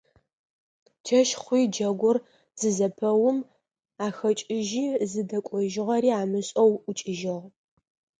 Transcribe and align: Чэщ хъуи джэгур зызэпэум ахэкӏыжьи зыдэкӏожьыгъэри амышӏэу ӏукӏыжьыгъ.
Чэщ 1.05 1.29
хъуи 1.41 1.63
джэгур 1.73 2.17
зызэпэум 2.59 3.37
ахэкӏыжьи 4.05 4.85
зыдэкӏожьыгъэри 5.11 6.09
амышӏэу 6.21 6.71
ӏукӏыжьыгъ. 6.83 7.47